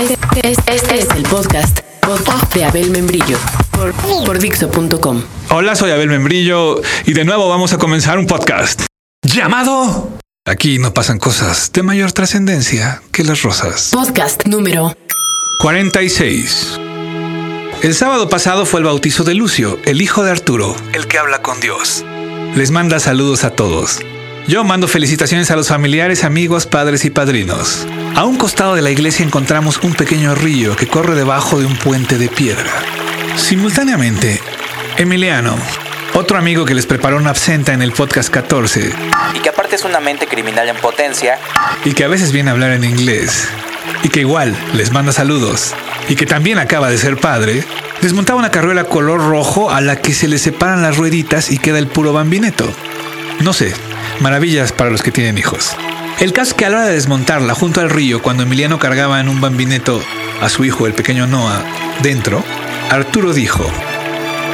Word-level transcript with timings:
Este, 0.00 0.50
es 0.50 1.08
el 1.16 1.22
podcast, 1.22 1.80
podcast 2.02 2.54
de 2.54 2.64
Abel 2.66 2.90
Membrillo 2.90 3.38
por, 3.70 3.92
por 4.26 4.38
Dixo.com. 4.38 5.22
Hola, 5.48 5.74
soy 5.74 5.90
Abel 5.90 6.08
Membrillo 6.08 6.82
y 7.06 7.14
de 7.14 7.24
nuevo 7.24 7.48
vamos 7.48 7.72
a 7.72 7.78
comenzar 7.78 8.18
un 8.18 8.26
podcast 8.26 8.82
llamado 9.22 10.18
Aquí 10.46 10.78
no 10.78 10.92
pasan 10.92 11.18
cosas 11.18 11.72
de 11.72 11.82
mayor 11.82 12.12
trascendencia 12.12 13.02
que 13.10 13.24
las 13.24 13.42
rosas. 13.42 13.88
Podcast 13.92 14.46
número 14.46 14.94
46. 15.60 16.78
El 17.82 17.94
sábado 17.94 18.28
pasado 18.28 18.66
fue 18.66 18.80
el 18.80 18.86
bautizo 18.86 19.24
de 19.24 19.34
Lucio, 19.34 19.78
el 19.86 20.02
hijo 20.02 20.22
de 20.22 20.30
Arturo, 20.30 20.76
el 20.92 21.06
que 21.06 21.18
habla 21.18 21.40
con 21.40 21.58
Dios. 21.60 22.04
Les 22.54 22.70
manda 22.70 23.00
saludos 23.00 23.44
a 23.44 23.50
todos. 23.50 24.00
Yo 24.48 24.62
mando 24.62 24.86
felicitaciones 24.86 25.50
a 25.50 25.56
los 25.56 25.68
familiares, 25.68 26.22
amigos, 26.22 26.66
padres 26.66 27.04
y 27.04 27.10
padrinos. 27.10 27.84
A 28.14 28.24
un 28.24 28.36
costado 28.36 28.76
de 28.76 28.82
la 28.82 28.92
iglesia 28.92 29.26
encontramos 29.26 29.80
un 29.82 29.92
pequeño 29.92 30.36
río 30.36 30.76
que 30.76 30.86
corre 30.86 31.16
debajo 31.16 31.58
de 31.58 31.66
un 31.66 31.76
puente 31.76 32.16
de 32.16 32.28
piedra. 32.28 32.70
Simultáneamente, 33.36 34.40
Emiliano, 34.98 35.56
otro 36.14 36.38
amigo 36.38 36.64
que 36.64 36.74
les 36.74 36.86
preparó 36.86 37.16
una 37.16 37.30
absenta 37.30 37.72
en 37.72 37.82
el 37.82 37.90
podcast 37.90 38.30
14 38.30 38.92
y 39.34 39.40
que 39.40 39.48
aparte 39.48 39.74
es 39.74 39.84
una 39.84 39.98
mente 39.98 40.28
criminal 40.28 40.68
en 40.68 40.76
potencia, 40.76 41.38
y 41.84 41.92
que 41.92 42.04
a 42.04 42.08
veces 42.08 42.30
viene 42.30 42.50
a 42.50 42.52
hablar 42.52 42.70
en 42.70 42.84
inglés 42.84 43.48
y 44.04 44.10
que 44.10 44.20
igual 44.20 44.56
les 44.74 44.92
manda 44.92 45.10
saludos 45.10 45.74
y 46.08 46.14
que 46.14 46.24
también 46.24 46.60
acaba 46.60 46.88
de 46.88 46.98
ser 46.98 47.16
padre, 47.16 47.64
desmontaba 48.00 48.38
una 48.38 48.52
carruela 48.52 48.84
color 48.84 49.18
rojo 49.28 49.72
a 49.72 49.80
la 49.80 49.96
que 49.96 50.14
se 50.14 50.28
le 50.28 50.38
separan 50.38 50.82
las 50.82 50.96
rueditas 50.96 51.50
y 51.50 51.58
queda 51.58 51.80
el 51.80 51.88
puro 51.88 52.12
bambineto. 52.12 52.72
No 53.40 53.52
sé, 53.52 53.74
maravillas 54.20 54.72
para 54.72 54.90
los 54.90 55.02
que 55.02 55.12
tienen 55.12 55.38
hijos. 55.38 55.76
El 56.18 56.32
caso 56.32 56.50
es 56.50 56.54
que 56.54 56.64
a 56.64 56.70
la 56.70 56.78
hora 56.78 56.86
de 56.86 56.94
desmontarla 56.94 57.54
junto 57.54 57.80
al 57.80 57.90
río, 57.90 58.22
cuando 58.22 58.44
Emiliano 58.44 58.78
cargaba 58.78 59.20
en 59.20 59.28
un 59.28 59.40
bambineto 59.40 60.02
a 60.40 60.48
su 60.48 60.64
hijo, 60.64 60.86
el 60.86 60.94
pequeño 60.94 61.26
Noah, 61.26 61.62
dentro, 62.02 62.42
Arturo 62.90 63.32
dijo, 63.32 63.70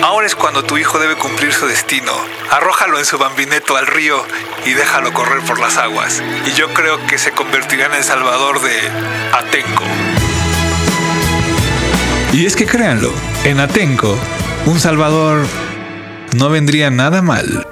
Ahora 0.03 0.27
es 0.27 0.35
cuando 0.35 0.65
tu 0.65 0.79
hijo 0.79 0.99
debe 0.99 1.15
cumplir 1.15 1.53
su 1.53 1.67
destino. 1.67 2.13
Arrójalo 2.51 2.99
en 2.99 3.05
su 3.05 3.19
bambineto 3.19 3.77
al 3.77 3.87
río 3.87 4.25
y 4.67 4.73
déjalo 4.73 5.13
correr 5.13 5.41
por 5.45 5.61
las 5.61 5.77
aguas. 5.77 6.21
Y 6.45 6.53
yo 6.55 6.75
creo 6.75 6.99
que 7.07 7.19
se 7.19 7.31
convertirá 7.31 7.87
en 7.87 7.95
el 7.95 8.03
salvador 8.03 8.61
de 8.61 8.77
Atenco. 9.33 9.85
Y 12.33 12.47
es 12.47 12.57
que 12.57 12.67
créanlo, 12.67 13.13
en 13.45 13.61
Atenco, 13.61 14.19
un 14.67 14.81
salvador 14.81 15.47
no 16.35 16.51
vendría 16.51 16.91
nada 16.91 17.23
mal. 17.23 17.72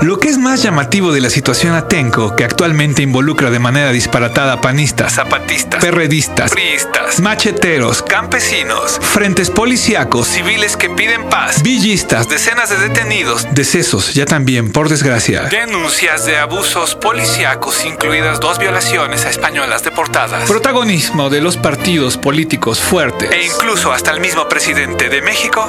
Lo 0.00 0.20
que 0.20 0.28
es 0.28 0.38
más 0.38 0.62
llamativo 0.62 1.12
de 1.12 1.20
la 1.20 1.28
situación 1.28 1.74
atenco, 1.74 2.36
que 2.36 2.44
actualmente 2.44 3.02
involucra 3.02 3.50
de 3.50 3.58
manera 3.58 3.90
disparatada 3.90 4.52
a 4.52 4.60
panistas, 4.60 5.14
zapatistas, 5.14 5.84
perredistas, 5.84 6.52
priistas, 6.52 7.18
macheteros, 7.20 8.02
campesinos, 8.02 9.00
frentes 9.00 9.50
policíacos, 9.50 10.28
civiles 10.28 10.76
que 10.76 10.88
piden 10.88 11.28
paz, 11.28 11.64
villistas, 11.64 12.28
decenas 12.28 12.70
de 12.70 12.76
detenidos, 12.76 13.48
decesos, 13.52 14.14
ya 14.14 14.24
también, 14.24 14.70
por 14.70 14.88
desgracia, 14.88 15.44
denuncias 15.44 16.26
de 16.26 16.38
abusos 16.38 16.94
policíacos, 16.94 17.84
incluidas 17.84 18.38
dos 18.38 18.60
violaciones 18.60 19.24
a 19.24 19.30
españolas 19.30 19.82
deportadas, 19.82 20.48
protagonismo 20.48 21.28
de 21.28 21.40
los 21.40 21.56
partidos 21.56 22.16
políticos 22.16 22.78
fuertes. 22.78 23.32
E 23.32 23.46
incluso 23.46 23.92
hasta 23.92 24.12
el 24.12 24.20
mismo 24.20 24.48
presidente 24.48 25.08
de 25.08 25.22
México, 25.22 25.68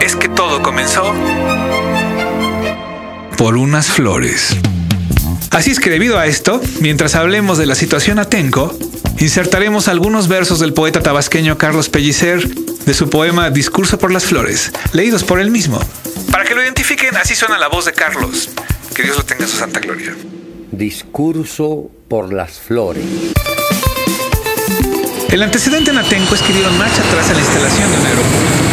es 0.00 0.16
que 0.16 0.30
todo 0.30 0.62
comenzó 0.62 1.14
por 3.40 3.56
unas 3.56 3.86
flores. 3.86 4.54
Así 5.50 5.70
es 5.70 5.80
que 5.80 5.88
debido 5.88 6.18
a 6.18 6.26
esto, 6.26 6.60
mientras 6.80 7.14
hablemos 7.14 7.56
de 7.56 7.64
la 7.64 7.74
situación 7.74 8.18
atenco, 8.18 8.78
insertaremos 9.18 9.88
algunos 9.88 10.28
versos 10.28 10.60
del 10.60 10.74
poeta 10.74 11.00
tabasqueño 11.00 11.56
Carlos 11.56 11.88
Pellicer 11.88 12.46
de 12.46 12.92
su 12.92 13.08
poema 13.08 13.48
Discurso 13.48 13.98
por 13.98 14.12
las 14.12 14.26
Flores, 14.26 14.72
leídos 14.92 15.24
por 15.24 15.40
él 15.40 15.50
mismo. 15.50 15.80
Para 16.30 16.44
que 16.44 16.54
lo 16.54 16.62
identifiquen, 16.62 17.16
así 17.16 17.34
suena 17.34 17.56
la 17.56 17.68
voz 17.68 17.86
de 17.86 17.94
Carlos. 17.94 18.50
Que 18.94 19.04
Dios 19.04 19.16
lo 19.16 19.24
tenga 19.24 19.44
en 19.44 19.48
su 19.48 19.56
santa 19.56 19.80
gloria. 19.80 20.14
Discurso 20.70 21.90
por 22.08 22.34
las 22.34 22.60
flores. 22.60 23.06
El 25.30 25.42
antecedente 25.42 25.92
en 25.92 25.96
Atenco 25.96 26.34
es 26.34 26.42
que 26.42 26.52
dieron 26.52 26.76
marcha 26.76 27.00
atrás 27.00 27.30
a 27.30 27.32
la 27.32 27.40
instalación 27.40 27.90
de 27.90 28.00
un 28.00 28.06
aeropuerto. 28.06 28.69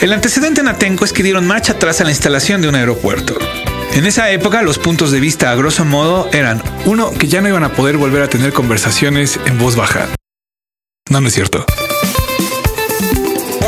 El 0.00 0.12
antecedente 0.12 0.60
en 0.60 0.68
Atenco 0.68 1.04
es 1.04 1.12
que 1.12 1.22
dieron 1.22 1.46
marcha 1.46 1.72
atrás 1.72 2.00
a 2.00 2.04
la 2.04 2.10
instalación 2.10 2.60
de 2.60 2.68
un 2.68 2.74
aeropuerto. 2.74 3.38
En 3.94 4.06
esa 4.06 4.30
época 4.30 4.62
los 4.62 4.78
puntos 4.78 5.12
de 5.12 5.20
vista 5.20 5.50
a 5.50 5.54
grosso 5.54 5.84
modo 5.84 6.28
eran, 6.32 6.62
uno, 6.84 7.10
que 7.12 7.28
ya 7.28 7.40
no 7.40 7.48
iban 7.48 7.64
a 7.64 7.72
poder 7.72 7.96
volver 7.96 8.22
a 8.22 8.28
tener 8.28 8.52
conversaciones 8.52 9.38
en 9.46 9.56
voz 9.58 9.76
baja. 9.76 10.08
No, 11.08 11.20
no 11.20 11.28
es 11.28 11.34
cierto. 11.34 11.64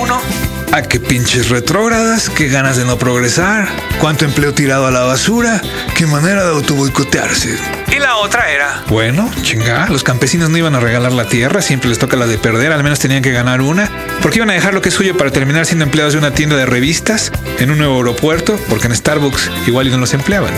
Uno, 0.01 0.21
a 0.73 0.83
qué 0.83 1.01
pinches 1.01 1.49
retrógradas, 1.49 2.29
qué 2.29 2.49
ganas 2.49 2.77
de 2.77 2.85
no 2.85 2.99
progresar, 2.99 3.69
cuánto 4.01 4.25
empleo 4.25 4.53
tirado 4.53 4.87
a 4.87 4.91
la 4.91 5.05
basura, 5.05 5.63
qué 5.97 6.07
manera 6.07 6.45
de 6.45 6.51
autoboicotearse. 6.51 7.57
Y 7.93 7.99
la 7.99 8.17
otra 8.17 8.51
era, 8.51 8.83
bueno, 8.89 9.31
chinga, 9.43 9.89
los 9.89 10.03
campesinos 10.03 10.51
no 10.51 10.59
iban 10.59 10.75
a 10.75 10.81
regalar 10.81 11.13
la 11.13 11.29
tierra, 11.29 11.63
siempre 11.63 11.89
les 11.89 11.99
toca 11.99 12.17
la 12.17 12.27
de 12.27 12.37
perder, 12.37 12.73
al 12.73 12.83
menos 12.83 12.99
tenían 12.99 13.23
que 13.23 13.33
ganar 13.33 13.61
una, 13.61 13.91
porque 14.23 14.39
iban 14.39 14.51
a 14.51 14.55
dejar 14.55 14.75
lo 14.75 14.83
que 14.83 14.89
es 14.89 14.95
suyo 14.95 15.17
para 15.17 15.31
terminar 15.31 15.67
siendo 15.67 15.85
empleados 15.85 16.13
de 16.13 16.19
una 16.19 16.35
tienda 16.35 16.57
de 16.57 16.67
revistas, 16.67 17.33
en 17.59 17.71
un 17.71 17.79
nuevo 17.79 17.97
aeropuerto, 17.97 18.59
porque 18.69 18.89
en 18.89 18.97
Starbucks 18.97 19.51
igual 19.67 19.87
y 19.87 19.91
no 19.91 19.99
los 19.99 20.15
empleaban. 20.15 20.53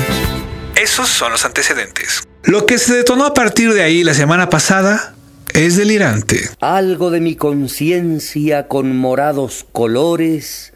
Esos 0.74 1.08
son 1.08 1.32
los 1.32 1.44
antecedentes. 1.44 2.26
Lo 2.44 2.64
que 2.64 2.78
se 2.78 2.94
detonó 2.94 3.26
a 3.26 3.34
partir 3.34 3.74
de 3.74 3.82
ahí 3.82 4.04
la 4.04 4.14
semana 4.14 4.48
pasada 4.48 5.14
es 5.52 5.76
delirante. 5.76 6.48
Algo 6.60 7.10
de 7.10 7.20
mi 7.20 7.36
conciencia 7.36 8.68
con 8.68 8.96
morados 8.96 9.66
colores 9.72 10.72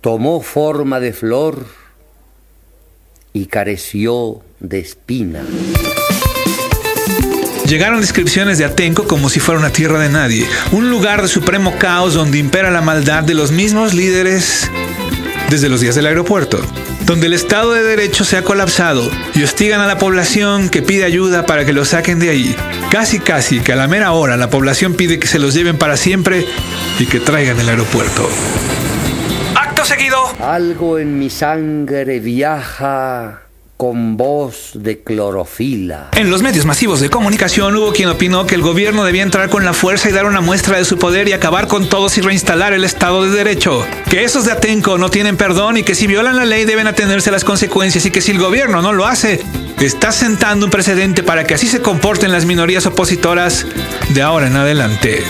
tomó 0.00 0.40
forma 0.40 1.00
de 1.00 1.12
flor 1.12 1.66
y 3.34 3.46
careció 3.46 4.40
de 4.60 4.78
espina. 4.78 5.42
Llegaron 7.66 8.00
descripciones 8.00 8.58
de 8.58 8.64
Atenco 8.64 9.08
como 9.08 9.28
si 9.28 9.40
fuera 9.40 9.58
una 9.58 9.70
tierra 9.70 9.98
de 9.98 10.08
nadie, 10.08 10.46
un 10.70 10.88
lugar 10.88 11.20
de 11.20 11.28
supremo 11.28 11.76
caos 11.76 12.14
donde 12.14 12.38
impera 12.38 12.70
la 12.70 12.80
maldad 12.80 13.24
de 13.24 13.34
los 13.34 13.50
mismos 13.50 13.92
líderes 13.92 14.70
desde 15.50 15.68
los 15.68 15.80
días 15.80 15.96
del 15.96 16.06
aeropuerto, 16.06 16.60
donde 17.06 17.26
el 17.26 17.32
Estado 17.32 17.72
de 17.72 17.82
Derecho 17.82 18.24
se 18.24 18.36
ha 18.36 18.44
colapsado 18.44 19.10
y 19.34 19.42
hostigan 19.42 19.80
a 19.80 19.86
la 19.86 19.98
población 19.98 20.68
que 20.68 20.82
pide 20.82 21.04
ayuda 21.04 21.44
para 21.44 21.64
que 21.64 21.72
los 21.72 21.88
saquen 21.88 22.20
de 22.20 22.30
ahí. 22.30 22.56
Casi 22.90 23.18
casi 23.18 23.58
que 23.60 23.72
a 23.72 23.76
la 23.76 23.88
mera 23.88 24.12
hora 24.12 24.36
la 24.36 24.48
población 24.48 24.94
pide 24.94 25.18
que 25.18 25.26
se 25.26 25.40
los 25.40 25.54
lleven 25.54 25.76
para 25.76 25.96
siempre 25.96 26.46
y 27.00 27.06
que 27.06 27.18
traigan 27.18 27.58
el 27.58 27.68
aeropuerto. 27.68 28.28
Acto 29.84 29.96
seguido, 29.96 30.16
Algo 30.40 30.98
en 30.98 31.18
mi 31.18 31.28
sangre 31.28 32.18
viaja 32.18 33.42
con 33.76 34.16
voz 34.16 34.70
de 34.72 35.02
clorofila. 35.02 36.08
En 36.16 36.30
los 36.30 36.40
medios 36.40 36.64
masivos 36.64 37.00
de 37.00 37.10
comunicación 37.10 37.76
hubo 37.76 37.92
quien 37.92 38.08
opinó 38.08 38.46
que 38.46 38.54
el 38.54 38.62
gobierno 38.62 39.04
debía 39.04 39.22
entrar 39.22 39.50
con 39.50 39.66
la 39.66 39.74
fuerza 39.74 40.08
y 40.08 40.12
dar 40.12 40.24
una 40.24 40.40
muestra 40.40 40.78
de 40.78 40.86
su 40.86 40.96
poder 40.96 41.28
y 41.28 41.34
acabar 41.34 41.66
con 41.66 41.86
todos 41.86 42.16
y 42.16 42.22
reinstalar 42.22 42.72
el 42.72 42.82
Estado 42.82 43.24
de 43.24 43.32
Derecho. 43.32 43.84
Que 44.08 44.24
esos 44.24 44.46
de 44.46 44.52
Atenco 44.52 44.96
no 44.96 45.10
tienen 45.10 45.36
perdón 45.36 45.76
y 45.76 45.82
que 45.82 45.94
si 45.94 46.06
violan 46.06 46.36
la 46.36 46.46
ley 46.46 46.64
deben 46.64 46.86
atenerse 46.86 47.28
a 47.28 47.32
las 47.32 47.44
consecuencias 47.44 48.06
y 48.06 48.10
que 48.10 48.22
si 48.22 48.30
el 48.30 48.38
gobierno 48.38 48.80
no 48.80 48.94
lo 48.94 49.04
hace, 49.04 49.42
está 49.78 50.12
sentando 50.12 50.64
un 50.64 50.70
precedente 50.72 51.22
para 51.22 51.44
que 51.44 51.52
así 51.52 51.66
se 51.66 51.82
comporten 51.82 52.32
las 52.32 52.46
minorías 52.46 52.86
opositoras 52.86 53.66
de 54.08 54.22
ahora 54.22 54.46
en 54.46 54.56
adelante. 54.56 55.22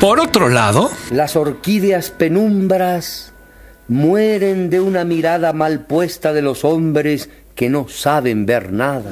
Por 0.00 0.18
otro 0.18 0.48
lado, 0.48 0.90
Las 1.10 1.36
orquídeas 1.36 2.10
penumbras 2.10 3.33
mueren 3.88 4.70
de 4.70 4.80
una 4.80 5.04
mirada 5.04 5.52
mal 5.52 5.80
puesta 5.80 6.32
de 6.32 6.42
los 6.42 6.64
hombres 6.64 7.28
que 7.54 7.68
no 7.68 7.88
saben 7.88 8.46
ver 8.46 8.72
nada. 8.72 9.10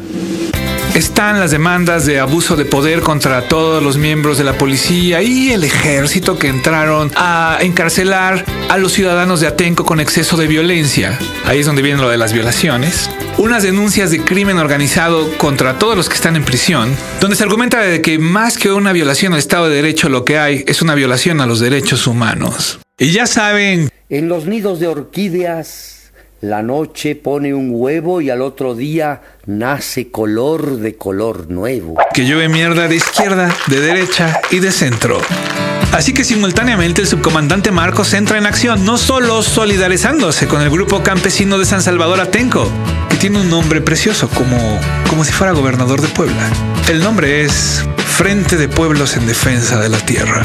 Están 0.94 1.40
las 1.40 1.50
demandas 1.50 2.04
de 2.04 2.20
abuso 2.20 2.54
de 2.54 2.66
poder 2.66 3.00
contra 3.00 3.48
todos 3.48 3.82
los 3.82 3.96
miembros 3.96 4.36
de 4.36 4.44
la 4.44 4.58
policía 4.58 5.22
y 5.22 5.50
el 5.50 5.64
ejército 5.64 6.38
que 6.38 6.48
entraron 6.48 7.10
a 7.16 7.56
encarcelar 7.62 8.44
a 8.68 8.76
los 8.76 8.92
ciudadanos 8.92 9.40
de 9.40 9.46
Atenco 9.46 9.86
con 9.86 10.00
exceso 10.00 10.36
de 10.36 10.46
violencia. 10.46 11.18
Ahí 11.46 11.60
es 11.60 11.66
donde 11.66 11.80
viene 11.80 12.02
lo 12.02 12.10
de 12.10 12.18
las 12.18 12.34
violaciones. 12.34 13.08
Unas 13.38 13.62
denuncias 13.62 14.10
de 14.10 14.22
crimen 14.22 14.58
organizado 14.58 15.30
contra 15.38 15.78
todos 15.78 15.96
los 15.96 16.10
que 16.10 16.14
están 16.14 16.36
en 16.36 16.44
prisión, 16.44 16.94
donde 17.22 17.36
se 17.36 17.44
argumenta 17.44 17.80
de 17.80 18.02
que 18.02 18.18
más 18.18 18.58
que 18.58 18.70
una 18.70 18.92
violación 18.92 19.32
al 19.32 19.38
Estado 19.38 19.70
de 19.70 19.76
Derecho 19.76 20.10
lo 20.10 20.26
que 20.26 20.38
hay 20.38 20.62
es 20.66 20.82
una 20.82 20.94
violación 20.94 21.40
a 21.40 21.46
los 21.46 21.58
derechos 21.58 22.06
humanos. 22.06 22.80
Y 22.98 23.12
ya 23.12 23.26
saben 23.26 23.88
En 24.12 24.28
los 24.28 24.44
nidos 24.44 24.78
de 24.78 24.88
orquídeas, 24.88 26.12
la 26.42 26.62
noche 26.62 27.16
pone 27.16 27.54
un 27.54 27.70
huevo 27.72 28.20
y 28.20 28.28
al 28.28 28.42
otro 28.42 28.74
día 28.74 29.22
nace 29.46 30.10
color 30.10 30.80
de 30.80 30.96
color 30.96 31.48
nuevo. 31.48 31.96
que 32.12 32.26
llueve 32.26 32.50
mierda 32.50 32.88
de 32.88 32.96
izquierda, 32.96 33.48
de 33.68 33.80
derecha 33.80 34.38
y 34.50 34.58
de 34.58 34.70
centro. 34.70 35.18
Así 35.92 36.12
que 36.12 36.24
simultáneamente 36.24 37.00
el 37.00 37.06
subcomandante 37.06 37.70
Marcos 37.70 38.12
entra 38.12 38.36
en 38.36 38.44
acción, 38.44 38.84
no 38.84 38.98
solo 38.98 39.42
solidarizándose 39.42 40.46
con 40.46 40.60
el 40.60 40.68
grupo 40.68 41.02
campesino 41.02 41.56
de 41.56 41.64
San 41.64 41.80
Salvador 41.80 42.20
Atenco, 42.20 42.68
que 43.08 43.16
tiene 43.16 43.40
un 43.40 43.48
nombre 43.48 43.80
precioso, 43.80 44.28
como, 44.28 44.58
como 45.08 45.24
si 45.24 45.32
fuera 45.32 45.54
gobernador 45.54 46.02
de 46.02 46.08
Puebla. 46.08 46.50
El 46.90 47.00
nombre 47.00 47.44
es 47.44 47.82
Frente 48.06 48.56
de 48.56 48.68
Pueblos 48.68 49.16
en 49.16 49.26
Defensa 49.26 49.80
de 49.80 49.88
la 49.88 49.98
Tierra. 49.98 50.42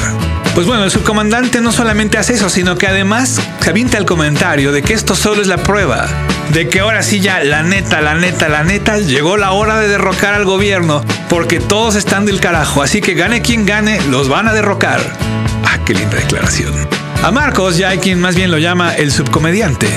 Pues 0.56 0.66
bueno, 0.66 0.84
el 0.84 0.92
subcomandante 0.92 1.62
no 1.62 1.72
solamente 1.72 2.18
hace 2.18 2.34
eso, 2.34 2.50
sino 2.50 2.78
que 2.78 2.88
además 2.88 3.40
se 3.60 3.70
avienta 3.70 3.98
el 3.98 4.06
comentario 4.06 4.72
de 4.72 4.82
que 4.82 4.94
esto 4.94 5.16
solo 5.16 5.42
es 5.42 5.48
la 5.48 5.58
prueba, 5.58 6.08
de 6.54 6.70
que 6.70 6.80
ahora 6.80 7.04
sí 7.04 7.20
ya, 7.20 7.44
la 7.44 7.64
neta, 7.64 8.02
la 8.02 8.16
neta, 8.16 8.50
la 8.50 8.64
neta, 8.64 8.98
llegó 8.98 9.38
la 9.38 9.52
hora 9.52 9.80
de 9.80 9.88
derrocar 9.88 10.34
al 10.34 10.46
gobierno, 10.46 11.04
porque 11.30 11.60
todos 11.60 11.96
están 11.96 12.26
del 12.26 12.40
carajo, 12.40 12.82
así 12.82 13.02
que 13.02 13.14
gane 13.14 13.42
quien 13.42 13.66
gane, 13.66 14.02
los 14.10 14.30
van 14.30 14.48
a 14.48 14.54
derrocar. 14.54 15.00
Ah, 15.66 15.80
qué 15.86 15.94
linda 15.94 16.18
declaración. 16.18 16.74
A 17.24 17.32
Marcos 17.32 17.78
ya 17.78 17.90
hay 17.90 18.00
quien 18.00 18.20
más 18.20 18.36
bien 18.36 18.52
lo 18.52 18.58
llama 18.58 18.96
el 18.96 19.12
subcomediante. 19.12 19.88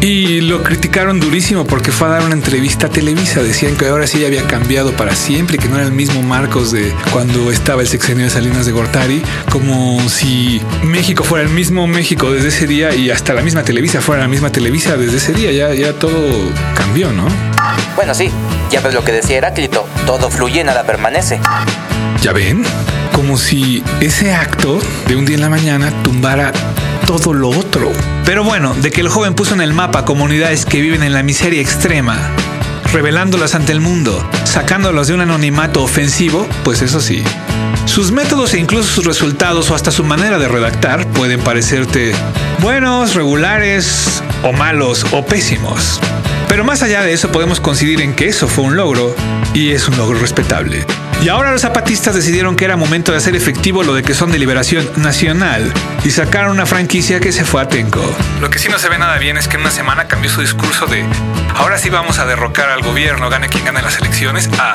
Y 0.00 0.40
lo 0.40 0.62
criticaron 0.62 1.20
durísimo 1.20 1.66
porque 1.66 1.92
fue 1.92 2.08
a 2.08 2.12
dar 2.12 2.22
una 2.22 2.32
entrevista 2.32 2.86
a 2.86 2.90
Televisa. 2.90 3.42
Decían 3.42 3.76
que 3.76 3.86
ahora 3.86 4.06
sí 4.06 4.24
había 4.24 4.46
cambiado 4.46 4.92
para 4.92 5.14
siempre, 5.14 5.58
que 5.58 5.68
no 5.68 5.76
era 5.76 5.84
el 5.84 5.92
mismo 5.92 6.22
Marcos 6.22 6.72
de 6.72 6.90
cuando 7.12 7.52
estaba 7.52 7.82
el 7.82 7.88
sexenio 7.88 8.24
de 8.24 8.30
Salinas 8.30 8.64
de 8.64 8.72
Gortari, 8.72 9.22
como 9.50 10.00
si 10.08 10.62
México 10.84 11.22
fuera 11.22 11.44
el 11.44 11.50
mismo 11.50 11.86
México 11.86 12.32
desde 12.32 12.48
ese 12.48 12.66
día 12.66 12.94
y 12.94 13.10
hasta 13.10 13.34
la 13.34 13.42
misma 13.42 13.62
Televisa 13.62 14.00
fuera 14.00 14.22
la 14.22 14.28
misma 14.28 14.50
Televisa 14.50 14.96
desde 14.96 15.18
ese 15.18 15.34
día. 15.34 15.52
Ya, 15.52 15.74
ya 15.74 15.92
todo 15.92 16.50
cambió, 16.74 17.12
¿no? 17.12 17.26
Bueno, 17.94 18.14
sí, 18.14 18.30
ya 18.70 18.80
ves 18.80 18.94
lo 18.94 19.04
que 19.04 19.12
decía 19.12 19.36
Heráclito, 19.36 19.86
todo 20.06 20.30
fluye, 20.30 20.64
nada 20.64 20.84
permanece. 20.84 21.40
¿Ya 22.22 22.32
ven? 22.32 22.64
Como 23.12 23.36
si 23.36 23.84
ese 24.00 24.32
acto 24.32 24.80
de 25.08 25.16
un 25.16 25.26
día 25.26 25.36
en 25.36 25.42
la 25.42 25.50
mañana 25.50 25.92
tumbara 26.02 26.52
todo 27.06 27.32
lo 27.32 27.48
otro. 27.48 27.92
Pero 28.24 28.44
bueno, 28.44 28.74
de 28.74 28.90
que 28.90 29.00
el 29.00 29.08
joven 29.08 29.34
puso 29.34 29.54
en 29.54 29.60
el 29.60 29.72
mapa 29.72 30.04
comunidades 30.04 30.64
que 30.64 30.80
viven 30.80 31.02
en 31.02 31.12
la 31.12 31.22
miseria 31.22 31.60
extrema, 31.60 32.16
revelándolas 32.92 33.54
ante 33.54 33.72
el 33.72 33.80
mundo, 33.80 34.28
sacándolas 34.44 35.08
de 35.08 35.14
un 35.14 35.20
anonimato 35.20 35.82
ofensivo, 35.82 36.46
pues 36.64 36.82
eso 36.82 37.00
sí. 37.00 37.22
Sus 37.86 38.12
métodos 38.12 38.54
e 38.54 38.58
incluso 38.58 38.88
sus 38.88 39.04
resultados 39.04 39.70
o 39.70 39.74
hasta 39.74 39.90
su 39.90 40.04
manera 40.04 40.38
de 40.38 40.48
redactar 40.48 41.06
pueden 41.08 41.40
parecerte 41.40 42.12
buenos, 42.60 43.14
regulares 43.14 44.22
o 44.42 44.52
malos 44.52 45.06
o 45.12 45.24
pésimos. 45.24 46.00
Pero 46.48 46.64
más 46.64 46.82
allá 46.82 47.02
de 47.02 47.12
eso 47.12 47.30
podemos 47.30 47.60
coincidir 47.60 48.00
en 48.00 48.14
que 48.14 48.28
eso 48.28 48.48
fue 48.48 48.64
un 48.64 48.76
logro 48.76 49.14
y 49.54 49.70
es 49.70 49.88
un 49.88 49.96
logro 49.96 50.18
respetable. 50.18 50.84
Y 51.22 51.28
ahora 51.28 51.52
los 51.52 51.60
zapatistas 51.60 52.14
decidieron 52.14 52.56
que 52.56 52.64
era 52.64 52.76
momento 52.76 53.12
de 53.12 53.18
hacer 53.18 53.36
efectivo 53.36 53.82
lo 53.82 53.92
de 53.92 54.02
que 54.02 54.14
son 54.14 54.32
de 54.32 54.38
liberación 54.38 54.88
nacional 54.96 55.70
y 56.02 56.10
sacaron 56.10 56.52
una 56.52 56.64
franquicia 56.64 57.20
que 57.20 57.30
se 57.30 57.44
fue 57.44 57.60
a 57.60 57.68
Tenco. 57.68 58.02
Lo 58.40 58.48
que 58.48 58.58
sí 58.58 58.70
no 58.70 58.78
se 58.78 58.88
ve 58.88 58.96
nada 58.96 59.18
bien 59.18 59.36
es 59.36 59.46
que 59.46 59.56
en 59.56 59.60
una 59.60 59.70
semana 59.70 60.08
cambió 60.08 60.30
su 60.30 60.40
discurso 60.40 60.86
de 60.86 61.04
ahora 61.56 61.76
sí 61.76 61.90
vamos 61.90 62.18
a 62.18 62.24
derrocar 62.24 62.70
al 62.70 62.80
gobierno, 62.82 63.28
gane 63.28 63.50
quien 63.50 63.66
gane 63.66 63.82
las 63.82 63.98
elecciones, 63.98 64.48
a 64.58 64.74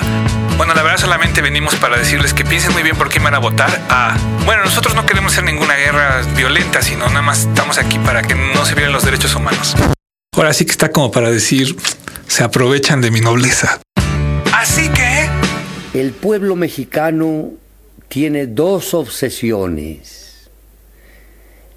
bueno, 0.58 0.76
la 0.76 0.84
verdad 0.84 1.00
solamente 1.00 1.42
venimos 1.42 1.76
para 1.76 1.98
decirles 1.98 2.36
que 2.36 2.46
piensen 2.46 2.74
muy 2.74 2.84
bien 2.84 2.96
por 2.96 3.10
quién 3.10 3.24
van 3.24 3.34
a 3.34 3.40
votar, 3.40 3.82
a 3.90 4.16
bueno, 4.46 4.64
nosotros 4.64 4.94
no 4.94 5.06
queremos 5.08 5.34
hacer 5.34 5.46
ninguna 5.46 5.74
guerra 5.74 6.22
violenta, 6.36 6.84
sino 6.84 7.08
nada 7.08 7.24
más 7.24 7.40
estamos 7.40 7.80
aquí 7.80 7.98
para 7.98 8.22
que 8.22 8.36
no 8.36 8.66
se 8.66 8.76
violen 8.76 8.94
los 8.94 9.04
derechos 9.04 9.34
humanos. 9.34 9.76
Ahora 10.36 10.54
sí 10.54 10.66
que 10.66 10.72
está 10.72 10.92
como 10.92 11.12
para 11.12 11.32
decir, 11.32 11.76
se 12.28 12.44
aprovechan 12.44 13.02
de 13.02 13.10
mi 13.10 13.20
nobleza. 13.20 13.80
El 15.96 16.12
pueblo 16.12 16.58
mexicano 16.58 17.54
tiene 18.10 18.48
dos 18.48 18.94
obsesiones, 18.94 20.50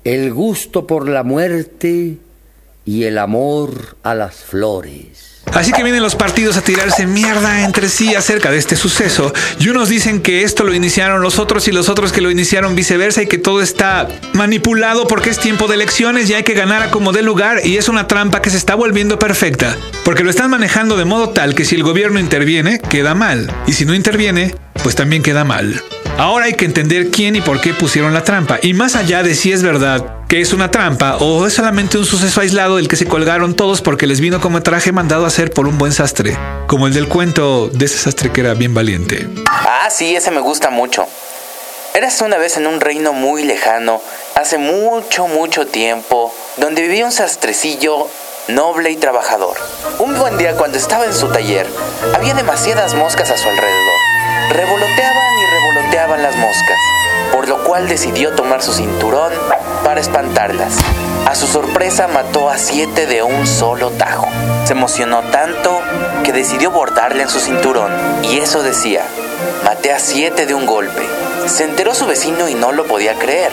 el 0.02 0.34
gusto 0.34 0.88
por 0.88 1.08
la 1.08 1.22
muerte 1.22 2.16
y 2.88 3.04
el 3.04 3.18
amor 3.18 3.98
a 4.02 4.14
las 4.14 4.36
flores. 4.36 5.42
Así 5.52 5.72
que 5.72 5.82
vienen 5.82 6.02
los 6.02 6.14
partidos 6.14 6.56
a 6.56 6.62
tirarse 6.62 7.06
mierda 7.06 7.62
entre 7.64 7.90
sí 7.90 8.14
acerca 8.14 8.50
de 8.50 8.56
este 8.56 8.76
suceso. 8.76 9.30
Y 9.58 9.68
unos 9.68 9.90
dicen 9.90 10.22
que 10.22 10.42
esto 10.42 10.64
lo 10.64 10.72
iniciaron 10.72 11.20
los 11.20 11.38
otros 11.38 11.68
y 11.68 11.72
los 11.72 11.90
otros 11.90 12.12
que 12.12 12.22
lo 12.22 12.30
iniciaron 12.30 12.74
viceversa 12.74 13.22
y 13.22 13.26
que 13.26 13.36
todo 13.36 13.60
está 13.60 14.08
manipulado 14.32 15.06
porque 15.06 15.28
es 15.28 15.38
tiempo 15.38 15.66
de 15.66 15.74
elecciones 15.74 16.30
y 16.30 16.34
hay 16.34 16.44
que 16.44 16.54
ganar 16.54 16.82
a 16.82 16.90
como 16.90 17.12
dé 17.12 17.20
lugar 17.20 17.60
y 17.62 17.76
es 17.76 17.90
una 17.90 18.06
trampa 18.06 18.40
que 18.40 18.48
se 18.48 18.56
está 18.56 18.74
volviendo 18.74 19.18
perfecta. 19.18 19.76
Porque 20.02 20.24
lo 20.24 20.30
están 20.30 20.50
manejando 20.50 20.96
de 20.96 21.04
modo 21.04 21.28
tal 21.28 21.54
que 21.54 21.66
si 21.66 21.74
el 21.74 21.82
gobierno 21.82 22.18
interviene, 22.18 22.78
queda 22.78 23.14
mal. 23.14 23.52
Y 23.66 23.74
si 23.74 23.84
no 23.84 23.94
interviene, 23.94 24.54
pues 24.82 24.94
también 24.94 25.22
queda 25.22 25.44
mal. 25.44 25.82
Ahora 26.16 26.46
hay 26.46 26.54
que 26.54 26.64
entender 26.64 27.10
quién 27.10 27.36
y 27.36 27.42
por 27.42 27.60
qué 27.60 27.74
pusieron 27.74 28.14
la 28.14 28.24
trampa. 28.24 28.58
Y 28.62 28.72
más 28.72 28.96
allá 28.96 29.22
de 29.22 29.34
si 29.34 29.52
es 29.52 29.62
verdad 29.62 30.17
que 30.28 30.42
es 30.42 30.52
una 30.52 30.70
trampa 30.70 31.16
o 31.16 31.46
es 31.46 31.54
solamente 31.54 31.96
un 31.96 32.04
suceso 32.04 32.42
aislado 32.42 32.76
del 32.76 32.86
que 32.86 32.96
se 32.96 33.06
colgaron 33.06 33.54
todos 33.54 33.80
porque 33.80 34.06
les 34.06 34.20
vino 34.20 34.42
como 34.42 34.62
traje 34.62 34.92
mandado 34.92 35.24
a 35.24 35.28
hacer 35.28 35.50
por 35.50 35.66
un 35.66 35.78
buen 35.78 35.92
sastre. 35.92 36.36
Como 36.66 36.86
el 36.86 36.92
del 36.92 37.08
cuento 37.08 37.68
de 37.68 37.86
ese 37.86 37.96
sastre 37.96 38.30
que 38.30 38.42
era 38.42 38.52
bien 38.52 38.74
valiente. 38.74 39.26
Ah, 39.48 39.88
sí, 39.90 40.14
ese 40.14 40.30
me 40.30 40.40
gusta 40.40 40.68
mucho. 40.68 41.06
Eras 41.94 42.20
una 42.20 42.36
vez 42.36 42.58
en 42.58 42.66
un 42.66 42.80
reino 42.80 43.14
muy 43.14 43.42
lejano, 43.42 44.02
hace 44.34 44.58
mucho, 44.58 45.26
mucho 45.26 45.66
tiempo, 45.66 46.32
donde 46.58 46.82
vivía 46.82 47.06
un 47.06 47.12
sastrecillo 47.12 48.06
noble 48.48 48.90
y 48.90 48.96
trabajador. 48.96 49.56
Un 49.98 50.18
buen 50.18 50.36
día 50.36 50.54
cuando 50.56 50.76
estaba 50.76 51.06
en 51.06 51.14
su 51.14 51.28
taller, 51.28 51.66
había 52.14 52.34
demasiadas 52.34 52.94
moscas 52.94 53.30
a 53.30 53.38
su 53.38 53.48
alrededor. 53.48 53.98
Revoloteaban 54.50 55.37
las 56.16 56.36
moscas, 56.36 56.78
por 57.32 57.48
lo 57.48 57.62
cual 57.64 57.88
decidió 57.88 58.32
tomar 58.32 58.62
su 58.62 58.72
cinturón 58.72 59.32
para 59.84 60.00
espantarlas. 60.00 60.74
A 61.26 61.34
su 61.34 61.46
sorpresa 61.46 62.08
mató 62.08 62.48
a 62.48 62.56
siete 62.56 63.06
de 63.06 63.22
un 63.22 63.46
solo 63.46 63.90
tajo. 63.90 64.26
Se 64.64 64.72
emocionó 64.72 65.22
tanto 65.30 65.80
que 66.24 66.32
decidió 66.32 66.70
bordarle 66.70 67.22
en 67.22 67.28
su 67.28 67.40
cinturón, 67.40 67.92
y 68.22 68.38
eso 68.38 68.62
decía, 68.62 69.02
maté 69.64 69.92
a 69.92 69.98
siete 69.98 70.46
de 70.46 70.54
un 70.54 70.66
golpe. 70.66 71.02
Se 71.46 71.64
enteró 71.64 71.94
su 71.94 72.06
vecino 72.06 72.48
y 72.48 72.54
no 72.54 72.72
lo 72.72 72.84
podía 72.86 73.14
creer. 73.14 73.50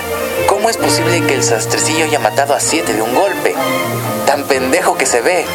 ¿Cómo 0.47 0.69
es 0.69 0.77
posible 0.77 1.21
que 1.27 1.33
el 1.33 1.43
sastrecillo 1.43 2.05
haya 2.05 2.19
matado 2.19 2.53
a 2.53 2.59
siete 2.59 2.93
de 2.93 3.01
un 3.01 3.13
golpe? 3.13 3.55
Tan 4.25 4.43
pendejo 4.43 4.97
que 4.97 5.05
se 5.05 5.21
ve. 5.21 5.45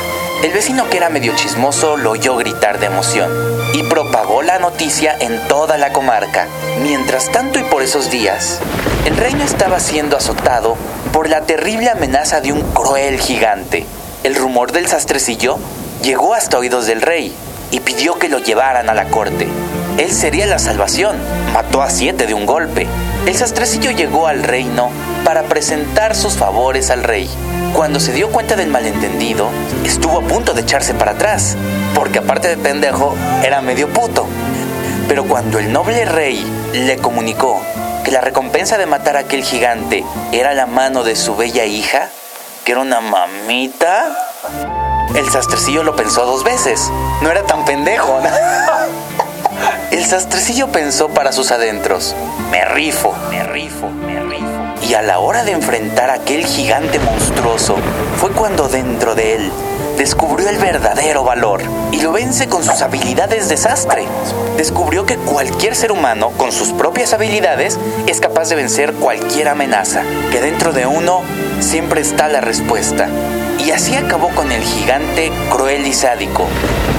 El 0.43 0.53
vecino 0.53 0.89
que 0.89 0.97
era 0.97 1.11
medio 1.11 1.35
chismoso 1.37 1.99
lo 1.99 2.13
oyó 2.13 2.35
gritar 2.37 2.81
de 2.81 2.87
emoción 2.87 3.31
y 3.75 3.83
propagó 3.83 4.41
la 4.41 4.59
noticia 4.59 5.15
en 5.21 5.39
toda 5.49 5.77
la 5.77 5.93
comarca. 5.93 6.47
Mientras 6.83 7.31
tanto 7.31 7.59
y 7.59 7.63
por 7.65 7.83
esos 7.83 8.11
días, 8.11 8.59
el 9.05 9.19
reino 9.19 9.45
estaba 9.45 9.81
siendo 9.81 10.17
azotado 10.17 10.79
por 11.13 11.29
la 11.29 11.43
terrible 11.43 11.91
amenaza 11.91 12.41
de 12.41 12.53
un 12.53 12.63
cruel 12.73 13.21
gigante. 13.21 13.85
El 14.23 14.35
rumor 14.35 14.73
del 14.73 14.87
sastrecillo 14.87 15.59
llegó 16.03 16.33
hasta 16.33 16.59
oídos 16.59 16.87
del 16.87 17.03
rey 17.03 17.35
y 17.71 17.81
pidió 17.81 18.19
que 18.19 18.31
lo 18.31 18.39
llevaran 18.39 18.89
a 18.89 18.95
la 18.95 19.09
corte. 19.09 19.47
Él 19.99 20.13
sería 20.13 20.47
la 20.47 20.59
salvación. 20.59 21.17
Mató 21.53 21.83
a 21.83 21.91
siete 21.91 22.27
de 22.27 22.35
un 22.35 22.47
golpe. 22.47 22.87
El 23.27 23.37
sastrecillo 23.37 23.91
llegó 23.91 24.27
al 24.27 24.43
reino 24.43 24.91
para 25.25 25.43
presentar 25.43 26.17
sus 26.17 26.35
favores 26.35 26.91
al 26.91 27.03
rey. 27.03 27.29
Cuando 27.75 28.01
se 28.01 28.13
dio 28.13 28.31
cuenta 28.31 28.57
del 28.57 28.69
malentendido, 28.69 29.49
estuvo 29.85 30.19
a 30.19 30.23
punto 30.23 30.55
de 30.55 30.63
echarse 30.63 30.95
para 30.95 31.13
atrás, 31.13 31.57
porque 31.95 32.19
aparte 32.19 32.49
de 32.49 32.57
pendejo, 32.57 33.15
era 33.45 33.61
medio 33.61 33.89
puto. 33.89 34.27
Pero 35.09 35.25
cuando 35.25 35.59
el 35.59 35.73
noble 35.73 36.05
rey 36.05 36.45
le 36.73 36.97
comunicó 36.97 37.61
que 38.05 38.11
la 38.11 38.21
recompensa 38.21 38.79
de 38.79 38.87
matar 38.87 39.17
a 39.17 39.21
aquel 39.21 39.45
gigante 39.45 40.05
era 40.33 40.55
la 40.55 40.67
mano 40.67 41.05
de 41.05 41.17
su 41.17 41.37
bella 41.37 41.65
hija, 41.65 42.09
que 42.65 42.73
era 42.73 42.81
una 42.81 43.01
mamita, 43.01 44.17
el 45.15 45.31
sastrecillo 45.31 45.83
lo 45.83 45.97
pensó 45.97 46.25
dos 46.25 46.45
veces. 46.45 46.91
No 47.23 47.31
era 47.31 47.43
tan 47.43 47.65
pendejo. 47.65 48.21
El 49.91 50.05
sastrecillo 50.05 50.69
pensó 50.69 51.09
para 51.09 51.33
sus 51.33 51.51
adentros, 51.51 52.15
me 52.53 52.65
rifo, 52.65 53.13
me 53.29 53.43
rifo, 53.43 53.89
me 53.89 54.21
rifo. 54.21 54.47
Y 54.89 54.95
a 54.95 55.03
la 55.03 55.19
hora 55.19 55.43
de 55.43 55.51
enfrentar 55.51 56.11
a 56.11 56.15
aquel 56.15 56.47
gigante 56.47 57.01
monstruoso, 57.01 57.75
fue 58.17 58.31
cuando 58.31 58.69
dentro 58.69 59.17
de 59.17 59.35
él 59.35 59.53
descubrió 59.99 60.49
el 60.49 60.59
verdadero 60.59 61.25
valor 61.25 61.61
y 61.91 62.01
lo 62.03 62.13
vence 62.13 62.49
con 62.49 62.63
sus 62.63 62.83
habilidades 62.83 63.49
de 63.49 63.57
sastre. 63.57 64.07
Descubrió 64.57 65.07
que 65.07 65.17
cualquier 65.17 65.75
ser 65.75 65.91
humano 65.91 66.31
con 66.37 66.53
sus 66.53 66.73
propias 66.73 67.13
habilidades 67.13 67.77
es 68.07 68.21
capaz 68.21 68.49
de 68.49 68.55
vencer 68.55 68.93
cualquier 68.93 69.49
amenaza, 69.49 70.03
que 70.31 70.41
dentro 70.41 70.73
de 70.73 70.87
uno 70.87 71.23
siempre 71.59 72.01
está 72.01 72.29
la 72.29 72.41
respuesta. 72.41 73.09
Y 73.59 73.73
así 73.73 73.97
acabó 73.97 74.29
con 74.29 74.53
el 74.53 74.63
gigante 74.63 75.33
cruel 75.51 75.85
y 75.85 75.93
sádico. 75.93 76.47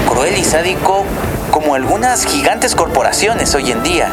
Cruel 0.06 0.36
y 0.36 0.44
sádico 0.44 1.04
como 1.52 1.74
algunas 1.74 2.24
gigantes 2.24 2.74
corporaciones 2.74 3.54
hoy 3.54 3.70
en 3.70 3.82
día, 3.82 4.08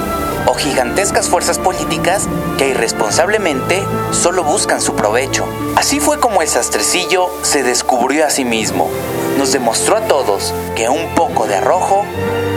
o 0.46 0.54
gigantescas 0.54 1.30
fuerzas 1.30 1.58
políticas 1.58 2.28
que 2.58 2.68
irresponsablemente 2.68 3.82
solo 4.12 4.44
buscan 4.44 4.82
su 4.82 4.94
provecho. 4.94 5.48
Así 5.76 6.02
fue 6.02 6.20
como 6.20 6.42
el 6.42 6.50
sastrecillo 6.50 7.32
se 7.42 7.64
descubrió 7.64 8.26
a 8.26 8.30
sí 8.30 8.44
mismo. 8.44 8.90
Nos 9.38 9.54
demostró 9.54 9.96
a 9.96 10.02
todos 10.02 10.54
que 10.76 10.90
un 10.90 11.16
poco 11.16 11.48
de 11.48 11.56
arrojo 11.56 12.06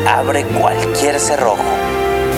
abre 0.06 0.44
cualquier 0.44 1.20
cerrojo. 1.20 1.62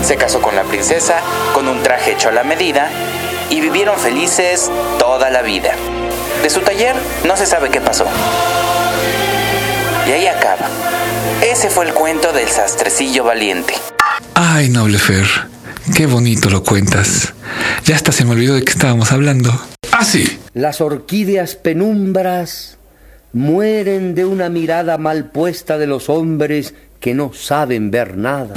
Se 0.04 0.16
casó 0.16 0.42
con 0.42 0.54
la 0.54 0.64
princesa, 0.64 1.20
con 1.54 1.66
un 1.66 1.82
traje 1.82 2.12
hecho 2.12 2.28
a 2.28 2.32
la 2.32 2.44
medida, 2.44 2.90
y 3.48 3.62
vivieron 3.62 3.98
felices 3.98 4.70
toda 4.98 5.30
la 5.30 5.40
vida. 5.40 5.72
De 6.42 6.50
su 6.50 6.60
taller 6.60 6.94
no 7.24 7.38
se 7.38 7.46
sabe 7.46 7.70
qué 7.70 7.80
pasó. 7.80 8.04
Y 10.06 10.11
ahí 10.11 10.26
acaba. 10.26 10.68
Ese 11.42 11.70
fue 11.70 11.87
el 11.87 11.94
cuento 11.94 12.32
del 12.32 12.49
sastrecillo 12.49 13.25
valiente. 13.25 13.75
Ay, 14.34 14.68
noble 14.68 14.99
Fer, 14.99 15.26
qué 15.96 16.06
bonito 16.06 16.50
lo 16.50 16.62
cuentas. 16.62 17.32
Ya 17.84 17.96
hasta 17.96 18.12
se 18.12 18.25
me 18.25 18.32
olvidó 18.32 18.54
de 18.54 18.64
qué 18.64 18.73
estábamos 18.73 19.12
hablando. 19.12 19.50
Ah, 19.92 20.04
sí. 20.04 20.40
Las 20.52 20.80
orquídeas 20.80 21.54
penumbras 21.54 22.78
mueren 23.32 24.14
de 24.14 24.25
una 24.25 24.49
mirada 24.49 24.99
mal 24.99 25.30
puesta 25.30 25.78
de 25.78 25.87
los 25.87 26.08
hombres 26.08 26.75
que 27.00 27.14
no 27.14 27.32
saben 27.32 27.90
ver 27.90 28.16
nada. 28.16 28.54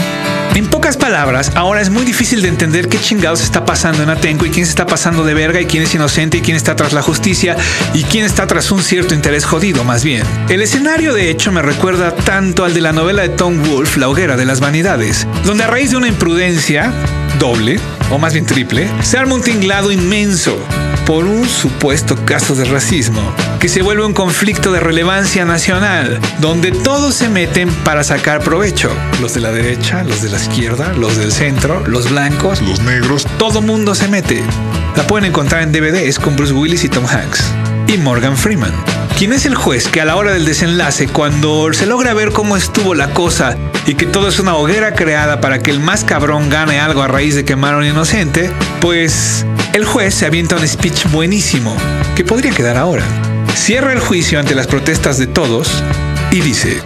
En 0.58 0.66
pocas 0.66 0.98
palabras, 0.98 1.52
ahora 1.54 1.82
es 1.82 1.92
muy 1.92 2.04
difícil 2.04 2.42
de 2.42 2.48
entender 2.48 2.90
qué 2.90 3.00
chingados 3.00 3.44
está 3.44 3.64
pasando 3.64 4.02
en 4.02 4.10
Atenco 4.10 4.44
y 4.44 4.50
quién 4.50 4.66
se 4.66 4.72
está 4.72 4.88
pasando 4.88 5.24
de 5.24 5.36
verga 5.36 5.62
y 5.62 5.68
quién 5.68 5.84
es 5.84 5.94
inocente 5.94 6.40
y 6.40 6.42
quién 6.42 6.58
está 6.58 6.76
tras 6.76 6.94
la 6.94 7.04
justicia 7.04 7.56
y 7.94 8.02
quién 8.02 8.26
está 8.26 8.48
tras 8.48 8.72
un 8.72 8.82
cierto 8.82 9.14
interés 9.14 9.46
jodido, 9.46 9.84
más 9.84 10.04
bien. 10.04 10.24
El 10.50 10.64
escenario, 10.64 11.14
de 11.14 11.30
hecho, 11.30 11.52
me 11.52 11.62
recuerda 11.62 12.16
tanto 12.16 12.66
al 12.66 12.74
de 12.74 12.82
la 12.82 12.92
novela 12.92 13.22
de 13.22 13.30
Tom 13.30 13.62
Wolfe, 13.66 14.00
La 14.00 14.10
hoguera 14.10 14.36
de 14.36 14.46
las 14.46 14.60
vanidades, 14.60 15.28
donde 15.46 15.64
a 15.64 15.68
raíz 15.68 15.92
de 15.92 15.98
una 15.98 16.08
imprudencia 16.08 16.92
doble, 17.38 17.80
o 18.10 18.18
más 18.18 18.34
bien 18.34 18.48
triple, 18.48 18.90
se 19.04 19.20
arma 19.20 19.36
un 19.36 19.44
tinglado 19.44 19.92
inmenso 19.92 20.58
por 21.06 21.26
un 21.26 21.48
supuesto 21.48 22.16
caso 22.26 22.56
de 22.56 22.66
racismo, 22.66 23.22
que 23.60 23.70
se 23.70 23.82
vuelve 23.82 24.06
un 24.06 24.14
conflicto 24.14 24.72
de 24.72 24.80
relevancia 24.80 25.46
nacional, 25.46 26.20
donde 26.40 26.72
todos 26.72 27.16
se 27.16 27.30
meten 27.30 27.70
para 27.84 28.04
sacar 28.04 28.42
provecho. 28.42 28.92
Los 29.22 29.34
de 29.34 29.42
la 29.42 29.52
derecha, 29.52 30.04
los 30.04 30.22
de 30.22 30.30
la 30.30 30.38
izquierda, 30.38 30.94
los 30.94 31.18
del 31.18 31.32
centro, 31.32 31.86
los 31.88 32.10
blancos, 32.10 32.62
los 32.62 32.82
negros, 32.82 33.26
todo 33.38 33.62
mundo 33.62 33.96
se 33.96 34.08
mete. 34.08 34.44
La 34.96 35.08
pueden 35.08 35.26
encontrar 35.26 35.64
en 35.64 35.72
DVDs 35.72 36.20
con 36.20 36.36
Bruce 36.36 36.54
Willis 36.54 36.84
y 36.84 36.90
Tom 36.90 37.06
Hanks. 37.06 37.44
Y 37.88 37.98
Morgan 37.98 38.38
Freeman. 38.38 38.74
quien 39.18 39.34
es 39.34 39.46
el 39.46 39.56
juez 39.56 39.88
que 39.88 40.02
a 40.02 40.06
la 40.06 40.16
hora 40.16 40.32
del 40.32 40.46
desenlace, 40.46 41.08
cuando 41.08 41.72
se 41.74 41.88
logra 41.88 42.14
ver 42.14 42.32
cómo 42.32 42.58
estuvo 42.58 42.94
la 42.94 43.14
cosa 43.14 43.58
y 43.88 43.96
que 43.96 44.06
todo 44.06 44.28
es 44.28 44.40
una 44.40 44.56
hoguera 44.56 44.94
creada 44.94 45.42
para 45.42 45.60
que 45.60 45.72
el 45.72 45.80
más 45.80 46.04
cabrón 46.04 46.50
gane 46.50 46.80
algo 46.80 47.02
a 47.02 47.08
raíz 47.08 47.34
de 47.34 47.46
quemar 47.46 47.74
a 47.74 47.78
un 47.78 47.86
inocente, 47.86 48.52
pues 48.82 49.46
el 49.74 49.86
juez 49.86 50.14
se 50.14 50.26
avienta 50.28 50.58
un 50.58 50.68
speech 50.68 51.08
buenísimo, 51.12 51.76
que 52.16 52.24
podría 52.24 52.52
quedar 52.52 52.78
ahora. 52.78 53.04
Cierra 53.56 53.94
el 53.94 54.00
juicio 54.00 54.40
ante 54.40 54.56
las 54.56 54.68
protestas 54.68 55.18
de 55.18 55.28
todos 55.28 55.84
y 56.32 56.42
dice, 56.42 56.82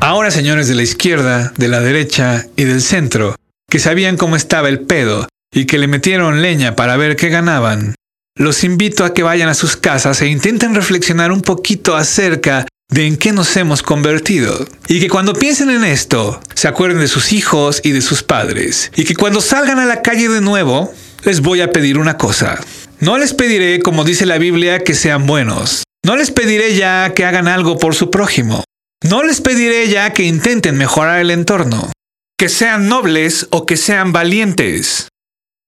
Ahora 0.00 0.30
señores 0.30 0.68
de 0.68 0.74
la 0.74 0.82
izquierda, 0.82 1.52
de 1.56 1.68
la 1.68 1.80
derecha 1.80 2.46
y 2.56 2.64
del 2.64 2.82
centro, 2.82 3.36
que 3.70 3.78
sabían 3.78 4.16
cómo 4.16 4.36
estaba 4.36 4.68
el 4.68 4.80
pedo 4.80 5.28
y 5.52 5.66
que 5.66 5.78
le 5.78 5.86
metieron 5.86 6.42
leña 6.42 6.74
para 6.74 6.96
ver 6.96 7.16
qué 7.16 7.28
ganaban, 7.28 7.94
los 8.36 8.64
invito 8.64 9.04
a 9.04 9.14
que 9.14 9.22
vayan 9.22 9.48
a 9.48 9.54
sus 9.54 9.76
casas 9.76 10.20
e 10.22 10.26
intenten 10.26 10.74
reflexionar 10.74 11.32
un 11.32 11.42
poquito 11.42 11.94
acerca 11.96 12.66
de 12.88 13.06
en 13.06 13.16
qué 13.16 13.32
nos 13.32 13.56
hemos 13.56 13.82
convertido. 13.82 14.66
Y 14.88 15.00
que 15.00 15.08
cuando 15.08 15.34
piensen 15.34 15.70
en 15.70 15.84
esto, 15.84 16.40
se 16.54 16.68
acuerden 16.68 16.98
de 16.98 17.08
sus 17.08 17.32
hijos 17.32 17.80
y 17.84 17.92
de 17.92 18.02
sus 18.02 18.22
padres. 18.22 18.90
Y 18.96 19.04
que 19.04 19.14
cuando 19.14 19.40
salgan 19.40 19.78
a 19.78 19.86
la 19.86 20.02
calle 20.02 20.28
de 20.28 20.40
nuevo, 20.40 20.92
les 21.24 21.40
voy 21.40 21.60
a 21.60 21.70
pedir 21.70 21.98
una 21.98 22.16
cosa. 22.16 22.58
No 23.02 23.18
les 23.18 23.34
pediré, 23.34 23.80
como 23.80 24.04
dice 24.04 24.26
la 24.26 24.38
Biblia, 24.38 24.84
que 24.84 24.94
sean 24.94 25.26
buenos. 25.26 25.82
No 26.06 26.14
les 26.14 26.30
pediré 26.30 26.76
ya 26.76 27.12
que 27.14 27.24
hagan 27.24 27.48
algo 27.48 27.76
por 27.76 27.96
su 27.96 28.12
prójimo. 28.12 28.62
No 29.02 29.24
les 29.24 29.40
pediré 29.40 29.88
ya 29.88 30.12
que 30.12 30.22
intenten 30.22 30.78
mejorar 30.78 31.18
el 31.18 31.32
entorno. 31.32 31.90
Que 32.38 32.48
sean 32.48 32.88
nobles 32.88 33.48
o 33.50 33.66
que 33.66 33.76
sean 33.76 34.12
valientes. 34.12 35.08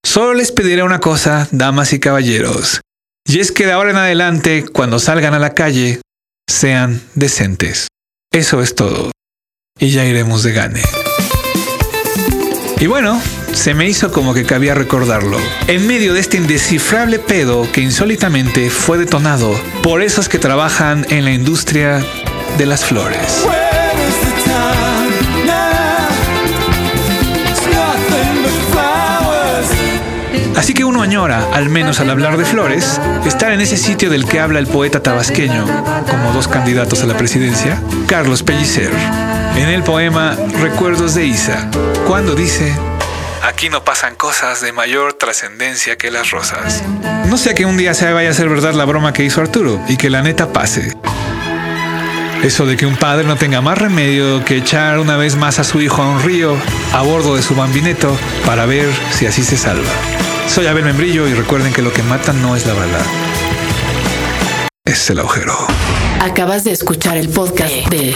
Solo 0.05 0.33
les 0.33 0.53
pediré 0.53 0.81
una 0.83 1.01
cosa, 1.01 1.49
damas 1.51 1.91
y 1.91 1.99
caballeros. 1.99 2.79
Y 3.27 3.41
es 3.41 3.51
que 3.51 3.65
de 3.65 3.73
ahora 3.73 3.91
en 3.91 3.97
adelante, 3.97 4.63
cuando 4.71 4.97
salgan 4.97 5.33
a 5.33 5.39
la 5.39 5.53
calle, 5.53 5.99
sean 6.49 7.01
decentes. 7.15 7.89
Eso 8.31 8.61
es 8.61 8.75
todo. 8.75 9.11
Y 9.77 9.89
ya 9.89 10.05
iremos 10.05 10.43
de 10.43 10.53
gane. 10.53 10.83
Y 12.79 12.87
bueno, 12.87 13.21
se 13.55 13.73
me 13.73 13.87
hizo 13.87 14.11
como 14.11 14.33
que 14.33 14.43
cabía 14.43 14.75
recordarlo. 14.75 15.37
En 15.67 15.87
medio 15.87 16.13
de 16.13 16.19
este 16.19 16.37
indescifrable 16.37 17.19
pedo 17.19 17.71
que 17.71 17.81
insólitamente 17.81 18.69
fue 18.69 18.97
detonado 18.97 19.59
por 19.81 20.01
esos 20.01 20.29
que 20.29 20.39
trabajan 20.39 21.05
en 21.09 21.23
la 21.23 21.31
industria 21.31 22.03
de 22.57 22.65
las 22.65 22.85
flores. 22.85 23.45
Así 30.55 30.73
que 30.73 30.83
uno 30.83 31.01
añora, 31.01 31.47
al 31.53 31.69
menos 31.69 31.99
al 31.99 32.09
hablar 32.09 32.37
de 32.37 32.45
flores, 32.45 32.99
estar 33.25 33.51
en 33.51 33.61
ese 33.61 33.77
sitio 33.77 34.09
del 34.09 34.25
que 34.25 34.39
habla 34.39 34.59
el 34.59 34.67
poeta 34.67 35.01
tabasqueño, 35.01 35.65
como 36.09 36.33
dos 36.33 36.47
candidatos 36.47 37.03
a 37.03 37.05
la 37.05 37.17
presidencia, 37.17 37.81
Carlos 38.07 38.43
Pellicer, 38.43 38.91
en 39.55 39.69
el 39.69 39.83
poema 39.83 40.35
Recuerdos 40.61 41.13
de 41.13 41.25
Isa, 41.25 41.69
cuando 42.07 42.35
dice, 42.35 42.73
Aquí 43.45 43.69
no 43.69 43.83
pasan 43.83 44.15
cosas 44.15 44.59
de 44.61 44.71
mayor 44.71 45.13
trascendencia 45.13 45.97
que 45.97 46.09
las 46.09 46.31
rosas. 46.31 46.81
No 47.27 47.37
sea 47.37 47.53
que 47.53 47.67
un 47.67 47.77
día 47.77 47.93
se 47.93 48.11
vaya 48.11 48.31
a 48.31 48.33
ser 48.33 48.49
verdad 48.49 48.73
la 48.73 48.85
broma 48.85 49.13
que 49.13 49.23
hizo 49.23 49.39
Arturo 49.39 49.79
y 49.87 49.97
que 49.97 50.09
la 50.09 50.23
neta 50.23 50.51
pase. 50.51 50.97
Eso 52.41 52.65
de 52.65 52.75
que 52.75 52.87
un 52.87 52.97
padre 52.97 53.27
no 53.27 53.35
tenga 53.35 53.61
más 53.61 53.77
remedio 53.77 54.43
que 54.43 54.57
echar 54.57 54.97
una 54.97 55.15
vez 55.15 55.35
más 55.35 55.59
a 55.59 55.63
su 55.63 55.79
hijo 55.79 56.01
a 56.01 56.09
un 56.09 56.23
río 56.23 56.57
a 56.91 57.03
bordo 57.03 57.35
de 57.35 57.43
su 57.43 57.53
bambineto 57.53 58.17
para 58.47 58.65
ver 58.65 58.89
si 59.11 59.27
así 59.27 59.43
se 59.43 59.57
salva. 59.57 59.91
Soy 60.47 60.65
Abel 60.65 60.83
Membrillo 60.83 61.27
y 61.27 61.35
recuerden 61.35 61.71
que 61.71 61.83
lo 61.83 61.93
que 61.93 62.01
mata 62.01 62.33
no 62.33 62.55
es 62.55 62.65
la 62.65 62.73
bala. 62.73 62.99
Es 64.85 65.07
el 65.11 65.19
agujero. 65.19 65.55
Acabas 66.19 66.63
de 66.63 66.71
escuchar 66.71 67.15
el 67.17 67.29
podcast 67.29 67.75
de 67.89 68.15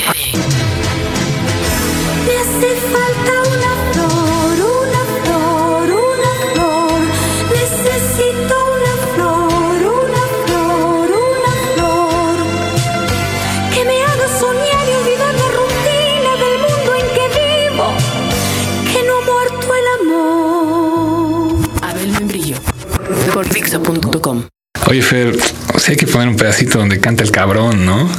Oye, 24.87 25.01
Fer, 25.01 25.37
o 25.73 25.79
sea, 25.79 25.91
hay 25.91 25.97
que 25.97 26.07
poner 26.07 26.27
un 26.27 26.35
pedacito 26.35 26.79
donde 26.79 26.99
canta 26.99 27.23
el 27.23 27.31
cabrón, 27.31 27.85
¿no? 27.85 28.09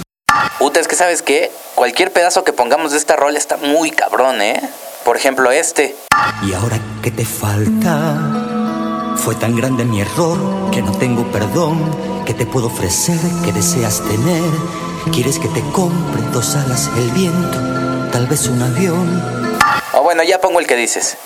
Puta, 0.59 0.79
es 0.81 0.88
que 0.88 0.95
sabes 0.95 1.23
qué? 1.23 1.50
Cualquier 1.75 2.12
pedazo 2.12 2.45
que 2.45 2.52
pongamos 2.52 2.93
de 2.93 2.99
esta 2.99 3.17
rol 3.17 3.37
está 3.37 3.57
muy 3.57 3.90
cabrón, 3.90 4.40
¿eh? 4.40 4.61
Por 5.05 5.17
ejemplo, 5.17 5.50
este. 5.50 5.97
¿Y 6.43 6.52
ahora 6.52 6.79
qué 7.02 7.11
te 7.11 7.25
falta? 7.25 9.14
Fue 9.17 9.35
tan 9.35 9.57
grande 9.57 9.85
mi 9.85 10.00
error 10.00 10.38
que 10.71 10.83
no 10.83 10.93
tengo 10.93 11.31
perdón. 11.33 11.79
¿Qué 12.26 12.35
te 12.35 12.47
puedo 12.47 12.67
ofrecer? 12.67 13.19
¿Qué 13.45 13.52
deseas 13.52 14.02
tener? 14.02 14.50
¿Quieres 15.12 15.38
que 15.38 15.49
te 15.49 15.62
compre 15.73 16.23
dos 16.33 16.55
alas, 16.57 16.90
el 16.97 17.11
viento? 17.11 17.59
Tal 18.12 18.26
vez 18.26 18.47
un 18.47 18.62
avión. 18.62 19.50
O 19.95 20.02
bueno, 20.02 20.23
ya 20.23 20.40
pongo 20.40 20.61
el 20.61 20.67
que 20.67 20.76
dices. 20.76 21.17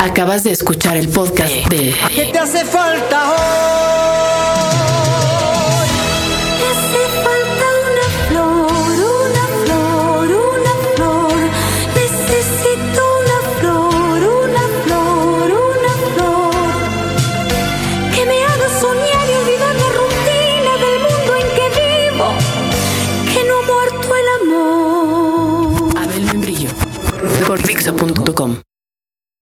Acabas 0.00 0.44
de 0.44 0.52
escuchar 0.52 0.96
el 0.96 1.08
podcast 1.08 1.52
de 1.68 1.94
¿Qué 2.14 2.26
te 2.26 2.38
hace 2.38 2.64
falta 2.64 3.21